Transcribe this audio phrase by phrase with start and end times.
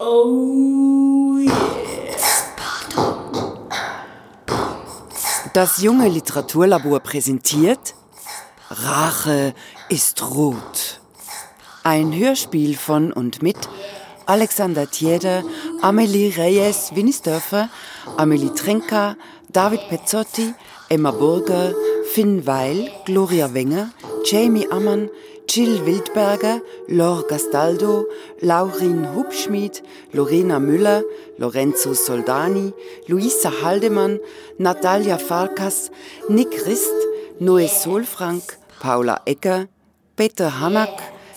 [0.00, 1.88] Oh yeah.
[5.54, 7.94] Das junge Literaturlabor präsentiert
[8.70, 9.54] Rache
[9.88, 11.00] ist rot.
[11.82, 13.56] Ein Hörspiel von und mit
[14.26, 15.42] Alexander Thieder,
[15.82, 17.68] Amelie Reyes-Winnisdörfer,
[18.16, 19.16] Amelie Trenka,
[19.48, 20.54] David Pezzotti,
[20.88, 21.74] Emma Burger,
[22.12, 23.90] Finn Weil, Gloria Wenger,
[24.24, 25.10] Jamie Ammann,
[25.48, 28.04] Jill Wildberger, Lor Gastaldo,
[28.40, 31.02] Laurin Hubschmid, Lorena Müller,
[31.38, 32.74] Lorenzo Soldani,
[33.06, 34.20] Luisa Haldemann,
[34.58, 35.90] Natalia Farkas,
[36.28, 36.92] Nick Rist,
[37.40, 39.68] Noe Solfrank, Paula Ecker,
[40.16, 40.90] Peter Hanak,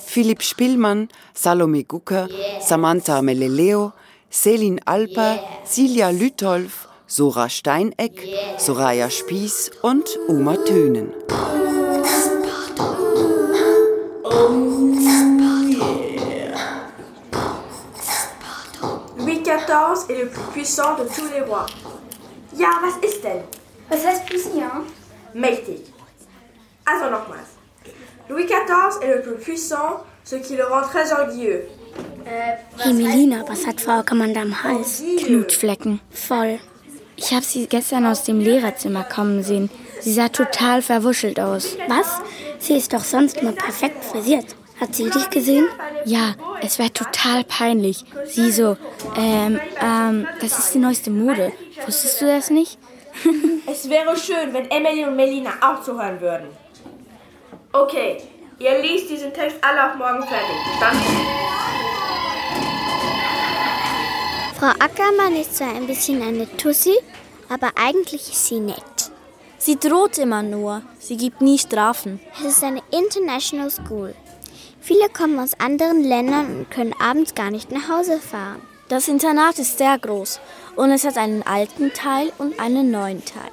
[0.05, 2.27] Philipp Spielmann, Salome Gucker,
[2.59, 3.93] Samantha Meleleo,
[4.30, 11.13] Selin Alper, Silja Lütolf, Sora Steineck, Soraya Spieß und Uma Tönen.
[19.71, 21.66] Louis XIV est le plus puissant de tous les rois.
[22.58, 23.41] Ja, was ist denn?
[23.89, 24.86] Was heißt puissant?
[25.33, 25.94] Mächtig.
[26.86, 27.47] Also nochmals.
[28.27, 31.64] Louis XIV est le plus puissant, ce qui le rend très orgueilleux.
[32.25, 35.02] Hey Melina, was hat Frau Commander am Hals?
[35.25, 36.02] Knutflecken.
[36.09, 36.59] Voll.
[37.16, 39.69] Ich habe sie gestern aus dem Lehrerzimmer kommen sehen.
[40.02, 41.77] Sie sah total verwuschelt aus.
[41.88, 42.22] Was?
[42.59, 44.55] Sie ist doch sonst immer perfekt frisiert.
[44.81, 45.67] Hat sie dich gesehen?
[46.05, 48.03] Ja, es wäre total peinlich.
[48.25, 48.77] Sie so,
[49.15, 51.53] ähm, ähm, das ist die neueste Mode.
[51.85, 52.79] Wusstest du das nicht?
[53.67, 56.47] Es wäre schön, wenn Emily und Melina auch zuhören würden.
[57.71, 58.17] Okay,
[58.59, 60.57] ihr liest diesen Text alle auf morgen fertig.
[60.79, 60.97] Dann
[64.59, 66.95] Frau Ackermann ist zwar ein bisschen eine Tussi,
[67.49, 69.11] aber eigentlich ist sie nett.
[69.57, 70.81] Sie droht immer nur.
[70.99, 72.19] Sie gibt nie Strafen.
[72.39, 74.15] Es ist eine International School.
[74.83, 78.61] Viele kommen aus anderen Ländern und können abends gar nicht nach Hause fahren.
[78.89, 80.39] Das Internat ist sehr groß
[80.75, 83.52] und es hat einen alten Teil und einen neuen Teil.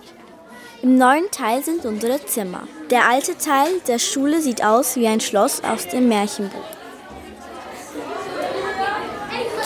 [0.83, 2.67] Im neuen Teil sind unsere Zimmer.
[2.89, 6.65] Der alte Teil der Schule sieht aus wie ein Schloss aus dem Märchenbuch.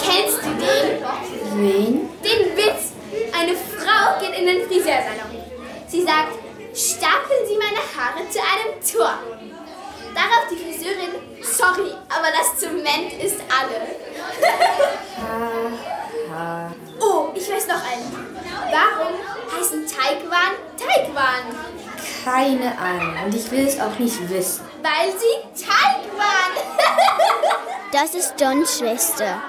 [0.04, 1.62] Kennst du den?
[1.62, 2.08] Wen?
[2.24, 2.92] Den Witz.
[3.38, 5.30] Eine Frau geht in den Friseursalon.
[5.86, 6.32] Sie sagt,
[6.74, 9.18] stapeln Sie meine Haare zu einem Tor.
[10.14, 11.21] Darauf die Friseurin,
[11.52, 13.94] sorry, aber das Zement ist alle.
[17.00, 18.10] oh, ich weiß noch einen.
[18.70, 19.12] Warum
[19.54, 21.54] heißen Teigwaren Teigwaren?
[22.24, 24.64] Keine Ahnung und ich will es auch nicht wissen.
[24.82, 26.56] Weil sie Teig waren.
[27.92, 29.42] Das ist Johns Schwester,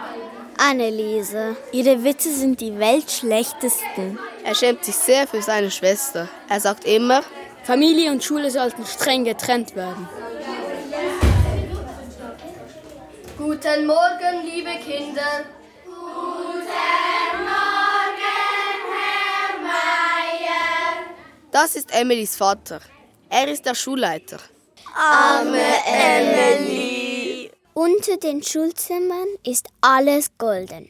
[0.58, 1.56] Anneliese.
[1.72, 4.20] Ihre Witze sind die weltschlechtesten.
[4.44, 6.28] Er schämt sich sehr für seine Schwester.
[6.50, 7.24] Er sagt immer,
[7.64, 10.10] Familie und Schule sollten streng getrennt werden.
[13.46, 15.44] Guten Morgen, liebe Kinder.
[21.52, 22.80] das ist Emilys Vater.
[23.30, 24.40] Er ist der Schulleiter.
[27.74, 30.90] Unter den Schulzimmern ist alles golden.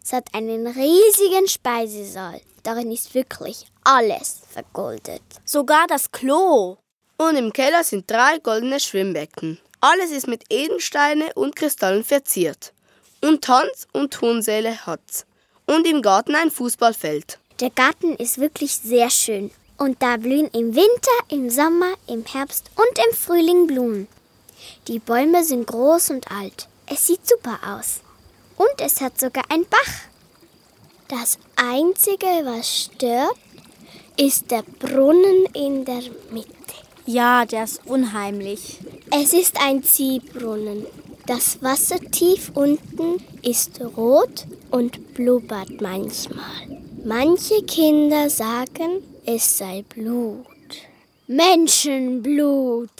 [0.00, 2.40] Es hat einen riesigen Speisesaal.
[2.62, 5.22] Darin ist wirklich alles vergoldet.
[5.44, 6.76] Sogar das Klo.
[7.16, 9.58] Und im Keller sind drei goldene Schwimmbecken.
[9.80, 12.72] Alles ist mit Edelsteine und Kristallen verziert.
[13.20, 15.24] Und Tanz- und Turnsäle hat's.
[15.66, 17.38] Und im Garten ein Fußballfeld.
[17.60, 19.50] Der Garten ist wirklich sehr schön.
[19.76, 24.08] Und da blühen im Winter, im Sommer, im Herbst und im Frühling Blumen.
[24.88, 26.66] Die Bäume sind groß und alt.
[26.86, 28.00] Es sieht super aus.
[28.56, 29.92] Und es hat sogar einen Bach.
[31.06, 33.36] Das Einzige, was stört,
[34.16, 36.48] ist der Brunnen in der Mitte.
[37.06, 38.78] Ja, der ist unheimlich.
[39.10, 40.86] Es ist ein Ziehbrunnen.
[41.26, 46.82] Das Wasser tief unten ist rot und blubbert manchmal.
[47.04, 50.46] Manche Kinder sagen, es sei Blut.
[51.26, 52.90] Menschenblut.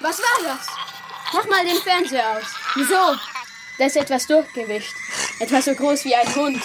[0.00, 0.66] Was war das?
[1.32, 2.44] Mach mal den Fernseher aus.
[2.74, 3.16] Wieso?
[3.78, 4.94] Da ist etwas durchgewischt.
[5.38, 6.62] Etwas so groß wie ein Hund.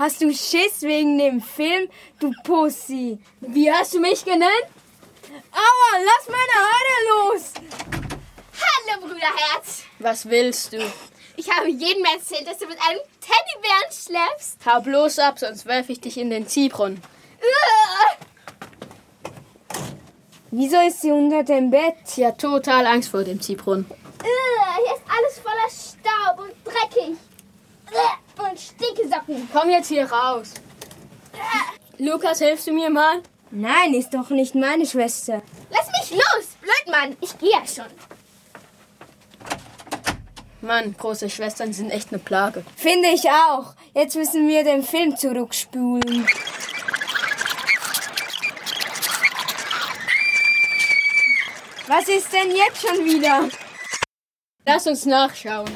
[0.00, 3.18] Hast du Schiss wegen dem Film, du Pussy?
[3.42, 4.64] Wie hast du mich genannt?
[5.52, 7.52] Aua, lass meine Haare los!
[8.62, 9.82] Hallo, Bruderherz.
[9.98, 10.78] Was willst du?
[11.36, 14.64] Ich habe jedem erzählt, dass du mit einem Teddybären schläfst.
[14.64, 17.02] Hau bloß ab, sonst werfe ich dich in den Ziehbrunnen.
[20.50, 21.96] Wieso ist sie unter dem Bett?
[22.04, 23.84] Sie hat total Angst vor dem Ziehbrunnen.
[24.22, 27.18] Hier ist alles voller Staub und dreckig.
[28.48, 29.48] Und Stinkesocken.
[29.52, 30.54] Komm jetzt hier raus.
[31.98, 33.22] Lukas, hilfst du mir mal?
[33.50, 35.42] Nein, ist doch nicht meine Schwester.
[35.70, 37.16] Lass mich los, Blödmann.
[37.20, 37.90] Ich gehe ja schon.
[40.62, 42.64] Mann, große Schwestern sind echt eine Plage.
[42.76, 43.74] Finde ich auch.
[43.94, 46.26] Jetzt müssen wir den Film zurückspulen.
[51.86, 53.48] Was ist denn jetzt schon wieder?
[54.64, 55.68] Lass uns nachschauen.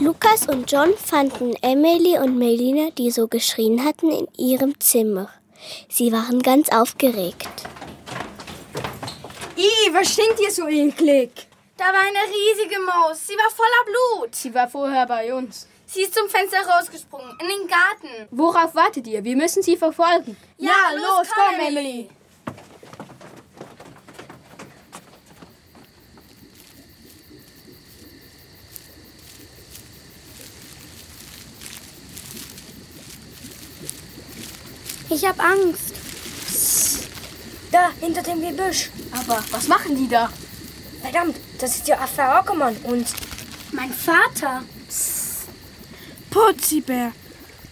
[0.00, 5.28] Lukas und John fanden Emily und Melina, die so geschrien hatten, in ihrem Zimmer.
[5.88, 7.48] Sie waren ganz aufgeregt.
[9.56, 11.30] Ih, was stinkt hier so eklig?
[11.76, 13.26] Da war eine riesige Maus.
[13.26, 13.84] Sie war voller
[14.20, 14.34] Blut.
[14.36, 15.66] Sie war vorher bei uns.
[15.86, 18.28] Sie ist zum Fenster rausgesprungen, in den Garten.
[18.30, 19.24] Worauf wartet ihr?
[19.24, 20.36] Wir müssen sie verfolgen.
[20.58, 22.08] Ja, los, komm, Emily.
[35.10, 35.94] Ich hab Angst.
[37.72, 38.90] Da, hinter dem Gebüsch.
[39.12, 40.30] Aber was machen die da?
[41.00, 43.06] Verdammt, das ist ja Affe Ockermann und
[43.72, 44.64] Mein Vater.
[46.30, 47.12] Putzibär,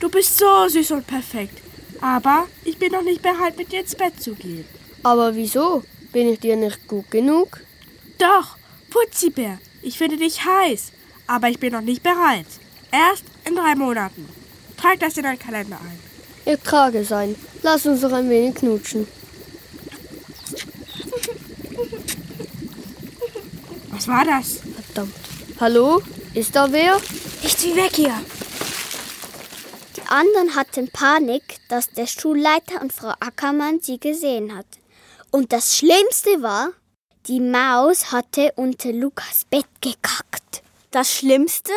[0.01, 1.63] du bist so süß und perfekt.
[2.01, 4.67] Aber ich bin noch nicht bereit, mit dir ins Bett zu gehen.
[5.03, 5.83] Aber wieso?
[6.13, 7.61] Bin ich dir nicht gut genug?
[8.19, 8.57] Doch,
[8.91, 10.93] Putzibär, ich finde dich heiß.
[11.27, 12.47] Aber ich bin noch nicht bereit.
[12.91, 14.29] Erst in drei Monaten.
[14.77, 16.06] Trag das in deinen Kalender ein.
[16.47, 17.35] Ich trage es ein.
[17.63, 19.09] Lass uns doch ein wenig knutschen.
[23.91, 24.61] Was war das?
[24.85, 25.15] Verdammt.
[25.59, 26.01] Hallo?
[26.35, 26.99] Ist da wer?
[27.43, 28.15] ich zieh weg hier.
[29.97, 34.67] Die anderen hatten Panik, dass der Schulleiter und Frau Ackermann sie gesehen hat.
[35.33, 36.71] Und das Schlimmste war,
[37.27, 40.63] die Maus hatte unter Lukas Bett gekackt.
[40.93, 41.73] Das Schlimmste?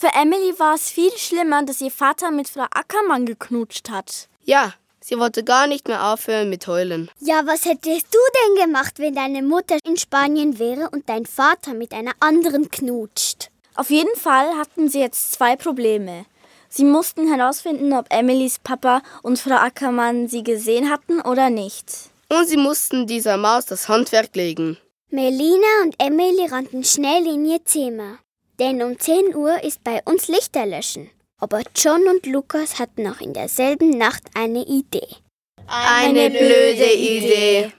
[0.00, 4.28] Für Emily war es viel schlimmer, dass ihr Vater mit Frau Ackermann geknutscht hat.
[4.44, 7.10] Ja, sie wollte gar nicht mehr aufhören mit heulen.
[7.18, 11.74] Ja, was hättest du denn gemacht, wenn deine Mutter in Spanien wäre und dein Vater
[11.74, 13.50] mit einer anderen knutscht?
[13.74, 16.26] Auf jeden Fall hatten sie jetzt zwei Probleme.
[16.68, 21.86] Sie mussten herausfinden, ob Emilys Papa und Frau Ackermann sie gesehen hatten oder nicht.
[22.28, 24.78] Und sie mussten dieser Maus das Handwerk legen.
[25.10, 28.18] Melina und Emily rannten schnell in ihr Zimmer.
[28.58, 31.10] Denn um 10 Uhr ist bei uns Lichter löschen.
[31.40, 35.06] Aber John und Lukas hatten noch in derselben Nacht eine Idee.
[35.68, 37.72] Eine blöde Idee.